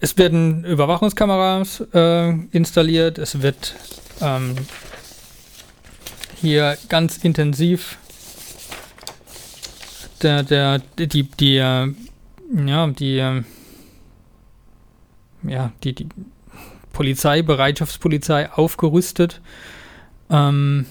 [0.00, 3.18] es werden Überwachungskameras äh, installiert.
[3.18, 3.74] Es wird
[4.22, 4.56] ähm,
[6.40, 7.98] hier ganz intensiv
[10.22, 11.92] der, der, die, die, äh,
[12.66, 13.42] ja, die, äh,
[15.42, 16.08] ja, die, die
[16.92, 19.40] Polizei, Bereitschaftspolizei aufgerüstet.
[20.30, 20.86] Ähm,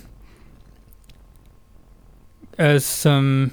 [2.57, 3.51] es, ähm,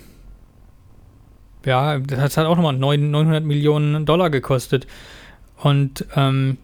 [1.64, 4.86] ja, das hat auch nochmal 900 Millionen Dollar gekostet.
[5.56, 6.58] Und ähm,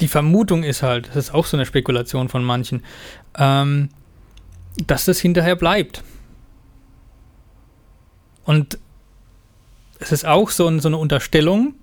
[0.00, 2.82] die Vermutung ist halt, das ist auch so eine Spekulation von manchen,
[3.38, 3.90] ähm,
[4.86, 6.02] dass das hinterher bleibt.
[8.44, 8.78] Und
[9.98, 11.74] es ist auch so, so eine Unterstellung,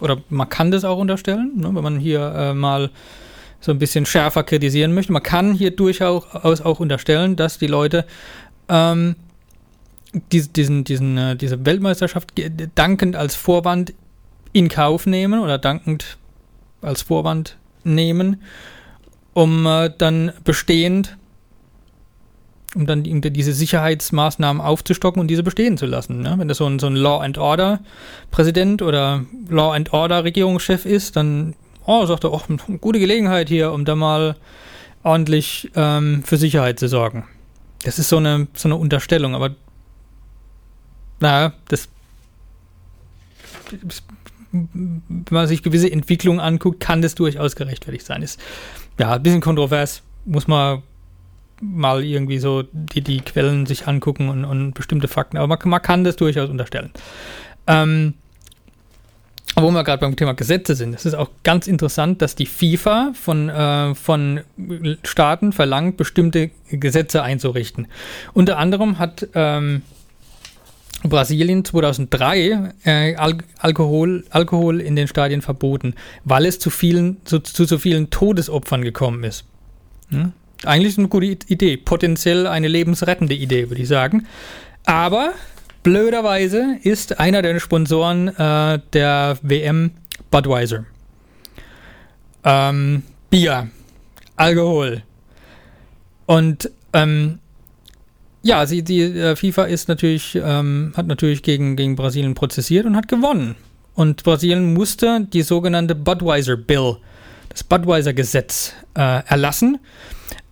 [0.00, 2.90] oder man kann das auch unterstellen, ne, wenn man hier äh, mal
[3.60, 5.12] so ein bisschen schärfer kritisieren möchte.
[5.12, 6.24] Man kann hier durchaus
[6.62, 8.06] auch unterstellen, dass die Leute
[8.68, 9.16] ähm,
[10.32, 12.32] diesen, diesen, äh, diese Weltmeisterschaft
[12.74, 13.92] dankend als Vorwand
[14.52, 16.18] in Kauf nehmen oder dankend
[16.80, 18.42] als Vorwand nehmen,
[19.34, 21.16] um äh, dann bestehend
[22.74, 26.20] um dann diese Sicherheitsmaßnahmen aufzustocken und diese bestehen zu lassen.
[26.20, 26.34] Ne?
[26.36, 27.80] Wenn das so ein, so ein Law and Order
[28.30, 31.54] Präsident oder Law and Order Regierungschef ist, dann
[31.84, 32.42] oh, sagt er, oh,
[32.80, 34.36] gute Gelegenheit hier, um da mal
[35.02, 37.26] ordentlich ähm, für Sicherheit zu sorgen.
[37.82, 39.54] Das ist so eine, so eine Unterstellung, aber
[41.18, 41.88] naja, das
[44.52, 48.22] wenn man sich gewisse Entwicklungen anguckt, kann das durchaus gerechtfertigt sein.
[48.22, 48.40] Ist
[48.98, 50.82] ja ein bisschen kontrovers, muss man
[51.60, 55.82] mal irgendwie so die, die Quellen sich angucken und, und bestimmte Fakten, aber man, man,
[55.82, 56.90] kann das durchaus unterstellen.
[57.66, 58.14] Ähm,
[59.56, 63.12] wo wir gerade beim Thema Gesetze sind, es ist auch ganz interessant, dass die FIFA
[63.14, 64.40] von, äh, von
[65.04, 67.88] Staaten verlangt, bestimmte Gesetze einzurichten.
[68.32, 69.82] Unter anderem hat ähm,
[71.02, 75.94] Brasilien 2003 äh, Al Alkohol, Alkohol in den Stadien verboten,
[76.24, 79.44] weil es zu vielen, zu, zu so vielen Todesopfern gekommen ist.
[80.10, 80.32] Hm?
[80.64, 81.76] Eigentlich eine gute Idee.
[81.76, 84.26] Potenziell eine lebensrettende Idee, würde ich sagen.
[84.84, 85.32] Aber
[85.82, 89.92] blöderweise ist einer der Sponsoren äh, der WM
[90.30, 90.84] Budweiser.
[92.44, 93.68] Ähm, Bier,
[94.36, 95.02] Alkohol.
[96.26, 97.38] Und ähm,
[98.42, 102.96] ja, sie, die äh, FIFA ist natürlich, ähm, hat natürlich gegen, gegen Brasilien prozessiert und
[102.96, 103.56] hat gewonnen.
[103.94, 106.96] Und Brasilien musste die sogenannte Budweiser Bill,
[107.48, 109.78] das Budweiser Gesetz, äh, erlassen,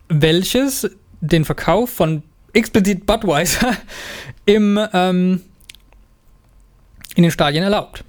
[0.08, 0.90] welches
[1.20, 3.76] den Verkauf von explizit Budweiser
[4.46, 5.42] im, ähm,
[7.14, 8.04] in den Stadien erlaubt.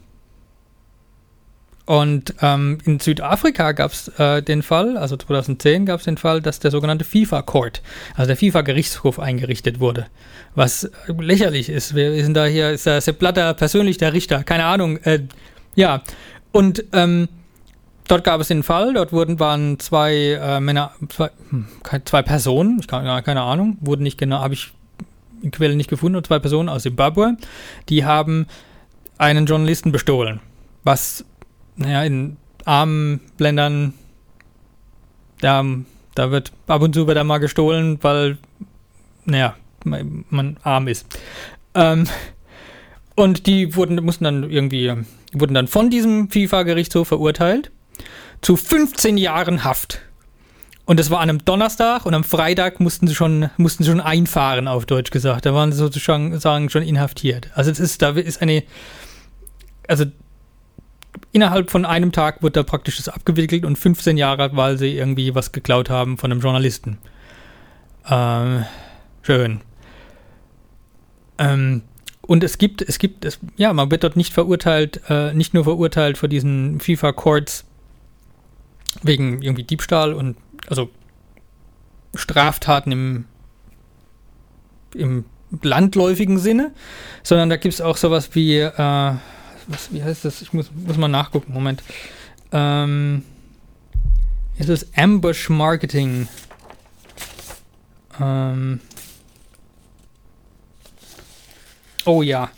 [1.90, 6.40] Und ähm, in Südafrika gab es äh, den Fall, also 2010 gab es den Fall,
[6.40, 7.82] dass der sogenannte FIFA-Court,
[8.14, 10.06] also der FIFA-Gerichtshof eingerichtet wurde.
[10.54, 11.96] Was lächerlich ist.
[11.96, 14.98] Wir sind da hier, ist der Sepp Blatter persönlich der Richter, keine Ahnung.
[14.98, 15.22] Äh,
[15.74, 16.04] ja,
[16.52, 17.28] und ähm,
[18.10, 21.68] dort gab es den Fall, dort wurden, waren zwei äh, Männer, zwei, hm,
[22.04, 24.72] zwei Personen, ich kann, keine Ahnung, wurden nicht genau, habe ich
[25.42, 27.38] in Quellen nicht gefunden, zwei Personen aus Zimbabwe,
[27.88, 28.48] die haben
[29.18, 30.42] einen Journalisten bestohlen.
[30.84, 31.24] Was
[31.78, 33.94] naja, in armen Ländern,
[35.40, 35.64] da,
[36.16, 38.38] da wird ab und zu wird da mal gestohlen, weil,
[39.26, 41.06] naja, man, man arm ist.
[41.74, 42.06] Ähm,
[43.16, 44.94] und die wurden, mussten dann irgendwie,
[45.34, 47.72] wurden dann von diesem FIFA-Gerichtshof verurteilt
[48.42, 50.02] zu 15 Jahren Haft.
[50.86, 54.02] Und das war an einem Donnerstag und am Freitag mussten sie schon, mussten sie schon
[54.02, 55.46] einfahren, auf Deutsch gesagt.
[55.46, 57.52] Da waren sie sozusagen schon inhaftiert.
[57.54, 58.64] Also es ist, da ist eine,
[59.88, 60.06] also
[61.32, 65.36] innerhalb von einem Tag wird da praktisch das abgewickelt und 15 Jahre, weil sie irgendwie
[65.36, 66.98] was geklaut haben von einem Journalisten.
[68.10, 68.66] Ähm,
[69.22, 69.62] schön.
[71.38, 71.84] Ähm,
[72.22, 75.64] und es gibt, es gibt, es, ja, man wird dort nicht verurteilt, äh, nicht nur
[75.64, 77.66] verurteilt vor diesen FIFA-Courts
[79.04, 80.90] wegen irgendwie Diebstahl und also
[82.16, 83.26] Straftaten im,
[84.94, 85.26] im
[85.62, 86.72] landläufigen Sinne,
[87.24, 89.14] sondern da gibt es auch sowas wie äh,
[89.70, 90.42] was, wie heißt das?
[90.42, 91.54] Ich muss, muss mal nachgucken.
[91.54, 91.84] Moment.
[92.52, 93.24] Ähm,
[94.58, 96.28] ist es Ambush Marketing?
[98.20, 98.82] Ähm,
[102.06, 102.50] oh ja.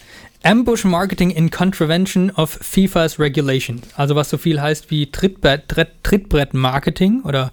[0.43, 3.81] Ambush Marketing in Contravention of FIFA's Regulation.
[3.95, 5.69] Also was so viel heißt wie Trittbrett,
[6.03, 7.51] Trittbrett Marketing oder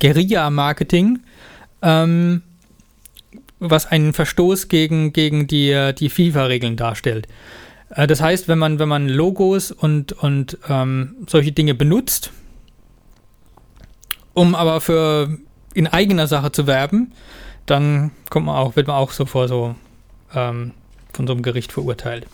[0.00, 1.20] Guerilla Marketing.
[1.82, 2.42] Ähm,
[3.58, 7.26] was einen Verstoß gegen, gegen die, die FIFA-Regeln darstellt.
[7.90, 12.32] Äh, das heißt, wenn man, wenn man Logos und, und ähm, solche Dinge benutzt,
[14.34, 15.38] um aber für
[15.74, 17.12] in eigener Sache zu werben,
[17.66, 19.74] dann kommt man auch, wird man auch so vor so
[20.34, 20.72] ähm,
[21.16, 22.26] von so einem Gericht verurteilt.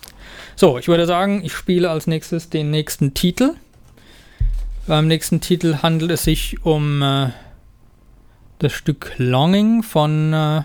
[0.56, 3.54] So, ich würde sagen, ich spiele als nächstes den nächsten Titel.
[4.86, 7.30] Beim nächsten Titel handelt es sich um äh,
[8.58, 10.62] das Stück Longing von, äh,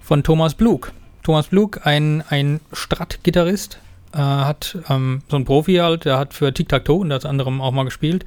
[0.00, 0.92] von Thomas Blug.
[1.22, 3.78] Thomas Blug, ein, ein Strat-Gitarrist,
[4.12, 7.72] äh, hat ähm, so ein Profi halt, der hat für Tic-Tac-Toe und das anderem auch
[7.72, 8.24] mal gespielt.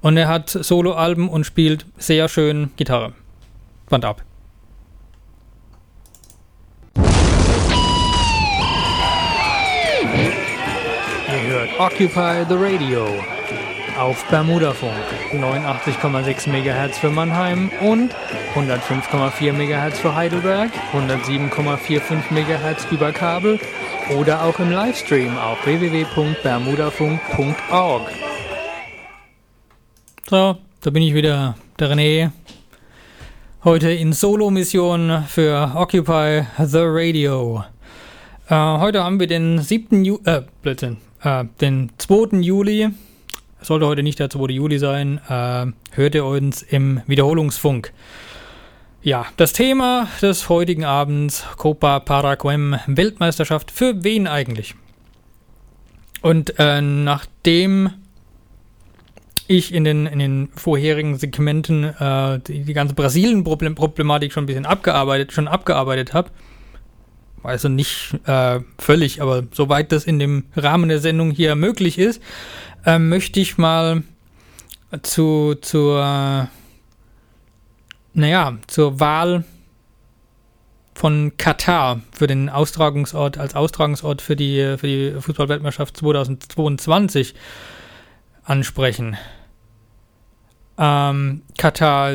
[0.00, 3.12] Und er hat Solo-Alben und spielt sehr schön Gitarre.
[3.88, 4.22] Band ab.
[11.78, 13.06] Occupy the Radio
[13.96, 14.92] auf Bermudafunk
[15.32, 18.12] 89,6 MHz für Mannheim und
[18.56, 23.60] 105,4 MHz für Heidelberg, 107,45 MHz über Kabel
[24.18, 28.02] oder auch im Livestream auf www.bermudafunk.org.
[30.28, 32.32] So, da bin ich wieder, der René.
[33.62, 37.62] Heute in Solo-Mission für Occupy the Radio.
[38.48, 40.04] Äh, heute haben wir den 7.
[40.04, 42.38] Ju äh, Blödsinn, äh, den 2.
[42.38, 42.88] Juli
[43.60, 44.52] sollte heute nicht der 2.
[44.52, 47.92] Juli sein, äh, hört ihr uns im Wiederholungsfunk.
[49.02, 54.74] Ja, das Thema des heutigen Abends, Copa Paraguay Weltmeisterschaft, für wen eigentlich?
[56.20, 57.90] Und äh, nachdem
[59.46, 64.66] ich in den, in den vorherigen Segmenten äh, die, die, ganze Brasilien-Problematik schon ein bisschen
[64.66, 66.30] abgearbeitet, schon abgearbeitet habe,
[67.42, 72.22] also nicht äh, völlig, aber soweit das in dem Rahmen der Sendung hier möglich ist,
[72.84, 74.02] äh, möchte ich mal
[75.02, 76.48] zu, zur,
[78.14, 79.44] naja, zur Wahl
[80.94, 87.34] von Katar für den Austragungsort, als Austragungsort für die, für die Fußballweltmeisterschaft 2022
[88.42, 89.16] ansprechen.
[90.76, 92.12] Ähm, Katar,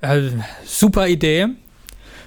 [0.00, 0.22] äh,
[0.64, 1.48] super Idee.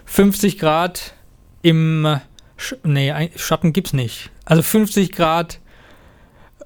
[0.05, 1.13] 50 Grad
[1.61, 2.19] im,
[2.57, 4.31] Sch nee, Schatten gibt's nicht.
[4.45, 5.59] Also 50 Grad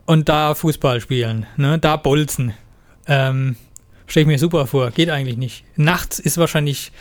[0.06, 1.80] und da Fußball spielen, ne?
[1.80, 2.54] da bolzen.
[3.08, 3.56] Ähm,
[4.10, 5.64] Stelle ich mir super vor, geht eigentlich nicht.
[5.76, 6.92] Nachts ist wahrscheinlich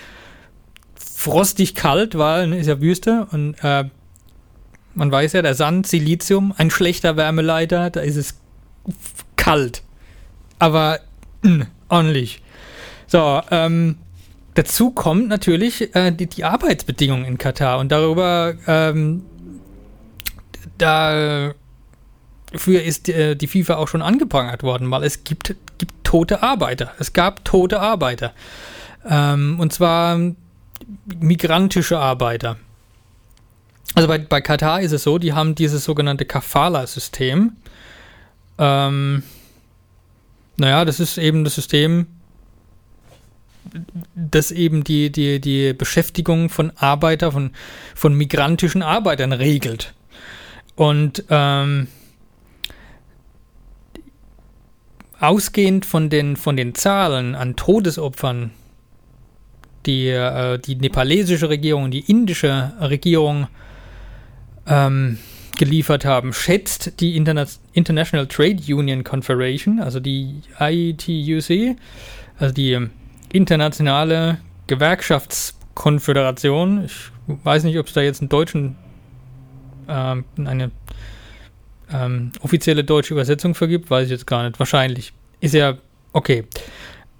[0.94, 3.84] frostig kalt, weil ne, ist ja Wüste und äh,
[4.94, 8.38] man weiß ja, der Sand, Silizium, ein schlechter Wärmeleiter, da ist es
[9.36, 9.82] kalt.
[10.58, 11.00] Aber
[11.42, 12.42] mh, ordentlich.
[13.06, 13.96] So, ähm,
[14.58, 19.22] dazu kommt natürlich äh, die, die, Arbeitsbedingungen in Katar und darüber ähm,
[20.78, 21.54] dafür
[22.82, 26.92] ist äh, die FIFA auch schon angeprangert worden, weil es gibt, gibt tote Arbeiter.
[26.98, 28.32] Es gab tote Arbeiter.
[29.08, 30.18] Ähm, und zwar
[31.20, 32.56] migrantische Arbeiter.
[33.94, 37.52] Also bei, bei Katar ist es so, die haben dieses sogenannte Kafala-System.
[38.58, 39.22] Ähm,
[40.56, 42.08] naja, das ist eben das System,
[44.14, 47.50] das eben die, die, die Beschäftigung von Arbeiter, von,
[47.94, 49.94] von migrantischen Arbeitern regelt.
[50.76, 51.88] Und ähm,
[55.20, 58.52] ausgehend von den, von den Zahlen an Todesopfern,
[59.86, 63.48] die äh, die nepalesische Regierung die indische Regierung
[64.66, 65.18] ähm,
[65.56, 71.76] geliefert haben, schätzt die Interna International Trade Union Confederation, also die ITUC,
[72.38, 72.88] also die
[73.32, 76.84] internationale Gewerkschaftskonföderation.
[76.84, 78.76] Ich weiß nicht, ob es da jetzt einen deutschen,
[79.88, 80.70] ähm, eine
[81.92, 84.58] ähm, offizielle deutsche Übersetzung für gibt, weiß ich jetzt gar nicht.
[84.58, 85.12] Wahrscheinlich.
[85.40, 85.78] Ist ja
[86.12, 86.44] okay.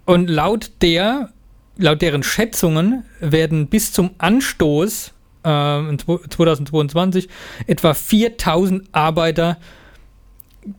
[0.04, 1.30] Und laut der,
[1.76, 5.12] laut deren Schätzungen werden bis zum Anstoß
[5.44, 7.28] äh, 2022
[7.66, 9.58] etwa 4000 Arbeiter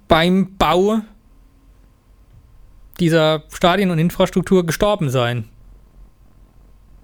[0.07, 0.99] beim Bau
[2.99, 5.45] dieser Stadien und Infrastruktur gestorben sein.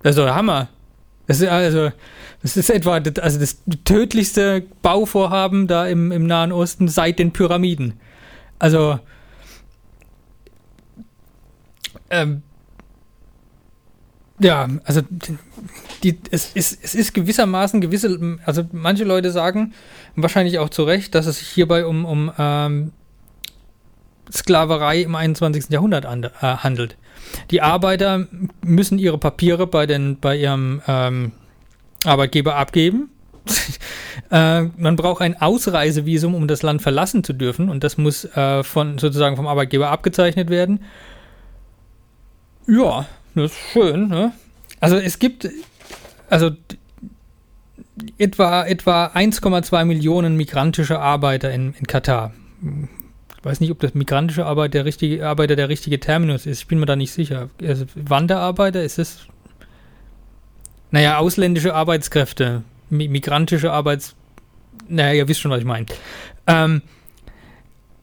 [0.03, 0.69] Der Hammer.
[1.27, 1.91] Das ist also,
[2.43, 7.33] das ist etwa das, also das tödlichste Bauvorhaben da im, im Nahen Osten seit den
[7.33, 7.99] Pyramiden.
[8.59, 8.99] Also,
[12.11, 12.43] ähm,
[14.39, 15.01] ja, also
[16.03, 19.73] die, es, ist, es ist gewissermaßen gewisse, also manche Leute sagen,
[20.15, 22.91] wahrscheinlich auch zu Recht, dass es sich hierbei um, um ähm,
[24.31, 25.69] Sklaverei im 21.
[25.69, 26.97] Jahrhundert an, äh, handelt.
[27.51, 28.27] Die Arbeiter
[28.63, 31.31] müssen ihre Papiere bei, den, bei ihrem ähm,
[32.05, 33.09] Arbeitgeber abgeben.
[34.31, 38.63] äh, man braucht ein Ausreisevisum, um das Land verlassen zu dürfen, und das muss äh,
[38.63, 40.83] von sozusagen vom Arbeitgeber abgezeichnet werden.
[42.67, 43.05] Ja,
[43.35, 44.07] das ist schön.
[44.07, 44.31] Ne?
[44.79, 45.47] Also es gibt
[46.29, 46.51] also
[48.17, 52.33] etwa etwa 1,2 Millionen migrantische Arbeiter in, in Katar
[53.45, 56.61] weiß nicht, ob das migrantische Arbeit der richtige, Arbeiter der richtige Terminus ist.
[56.61, 57.49] Ich bin mir da nicht sicher.
[57.61, 59.27] Also Wanderarbeiter ist es.
[60.91, 64.15] Naja, ausländische Arbeitskräfte, migrantische Arbeits.
[64.87, 65.85] Naja, ihr wisst schon, was ich meine.
[66.47, 66.81] Ähm,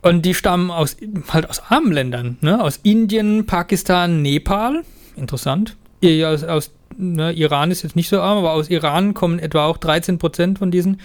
[0.02, 0.96] und die stammen aus
[1.28, 2.62] halt aus armen Ländern, ne?
[2.62, 4.82] Aus Indien, Pakistan, Nepal.
[5.16, 5.76] Interessant.
[6.02, 9.78] Aus, aus ne, Iran ist jetzt nicht so arm, aber aus Iran kommen etwa auch
[9.78, 11.00] 13 Prozent von diesen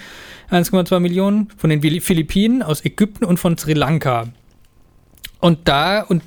[0.52, 4.28] 1,2 Millionen, von den Philippinen, aus Ägypten und von Sri Lanka.
[5.40, 6.24] Und da, und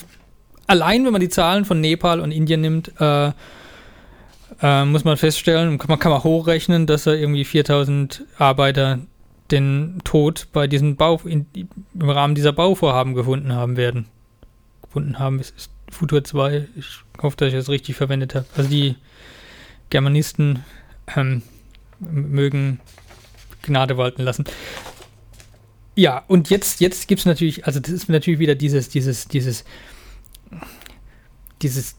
[0.66, 3.32] allein wenn man die Zahlen von Nepal und Indien nimmt, äh,
[4.62, 9.00] äh, muss man feststellen, man kann man hochrechnen, dass da irgendwie 4000 Arbeiter
[9.50, 11.46] den Tod bei diesem Bau, in,
[11.98, 14.06] im Rahmen dieser Bauvorhaben gefunden haben werden.
[14.82, 16.68] Gefunden haben, es ist Futur 2.
[16.76, 16.86] Ich
[17.22, 18.46] hoffe, dass ich das richtig verwendet habe.
[18.56, 18.96] Also die
[19.90, 20.64] Germanisten
[21.16, 21.42] ähm,
[21.98, 22.80] mögen
[23.62, 24.44] Gnade walten lassen.
[25.96, 29.64] Ja, und jetzt, jetzt gibt es natürlich, also das ist natürlich wieder dieses, dieses, dieses,
[31.60, 31.96] dieses,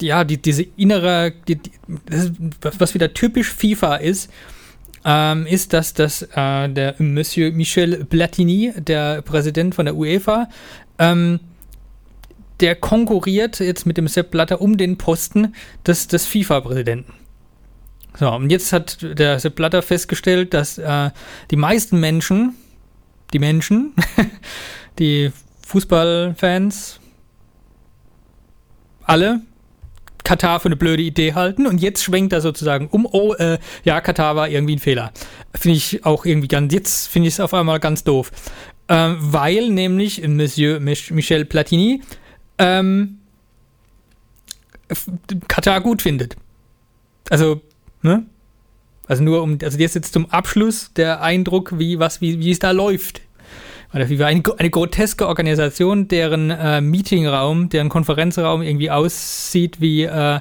[0.00, 1.72] ja, die, diese innere, die, die,
[2.08, 4.30] ist, was wieder typisch FIFA ist,
[5.04, 10.48] ähm, ist, dass das äh, der Monsieur Michel Platini, der Präsident von der UEFA,
[10.98, 11.40] ähm,
[12.60, 15.54] der konkurriert jetzt mit dem Sepp Blatter um den Posten
[15.86, 17.12] des, des FIFA-Präsidenten.
[18.18, 21.10] So, und jetzt hat der Sepp Blatter festgestellt, dass äh,
[21.50, 22.54] die meisten Menschen,
[23.32, 23.94] die Menschen,
[24.98, 25.30] die
[25.66, 26.98] Fußballfans,
[29.04, 29.40] alle
[30.24, 34.00] Katar für eine blöde Idee halten und jetzt schwenkt er sozusagen um, oh, äh, ja,
[34.00, 35.12] Katar war irgendwie ein Fehler.
[35.54, 38.30] Finde ich auch irgendwie ganz, jetzt finde ich es auf einmal ganz doof.
[38.88, 42.02] Ähm, weil nämlich Monsieur Michel Platini
[42.58, 43.18] ähm,
[45.48, 46.36] Katar gut findet.
[47.30, 47.60] Also,
[48.02, 48.26] ne?
[49.06, 52.58] Also nur um, also jetzt jetzt zum Abschluss der Eindruck, wie, was, wie, wie es
[52.58, 53.22] da läuft.
[53.90, 60.40] Eine, eine groteske Organisation, deren äh, Meetingraum, deren Konferenzraum irgendwie aussieht wie äh,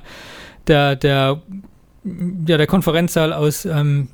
[0.68, 1.42] der, der,
[2.04, 4.10] ja, der Konferenzsaal aus ähm,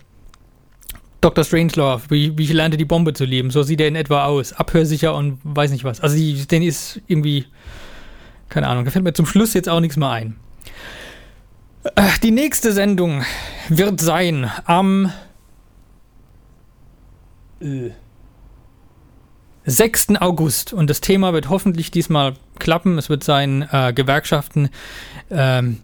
[1.20, 1.43] Dr.
[1.43, 3.49] Strangelove, wie, wie ich lernte die Bombe zu lieben.
[3.49, 4.54] So sieht er in etwa aus.
[4.54, 5.99] Abhörsicher und weiß nicht was.
[6.01, 7.45] Also die, den ist irgendwie
[8.54, 10.36] keine Ahnung, da fällt mir zum Schluss jetzt auch nichts mehr ein.
[11.95, 13.26] Äh, die nächste Sendung
[13.68, 15.12] wird sein am
[17.60, 17.89] äh,
[19.66, 20.18] 6.
[20.20, 22.99] August und das Thema wird hoffentlich diesmal klappen.
[22.99, 24.70] Es wird sein äh, Gewerkschaften
[25.32, 25.80] ähm,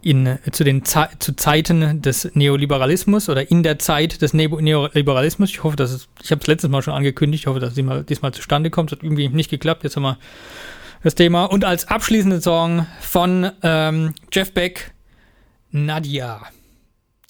[0.00, 5.50] in, zu den Ze zu Zeiten des Neoliberalismus oder in der Zeit des ne Neoliberalismus.
[5.50, 7.74] Ich hoffe, dass es, ich habe es letztes Mal schon angekündigt, ich hoffe, dass es
[7.74, 8.92] diesmal, diesmal zustande kommt.
[8.92, 9.82] Es hat irgendwie nicht geklappt.
[9.82, 10.16] Jetzt haben wir
[11.02, 11.44] das Thema.
[11.44, 14.92] Und als abschließende Song von ähm, Jeff Beck,
[15.70, 16.42] Nadia.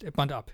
[0.02, 0.52] Der Band ab.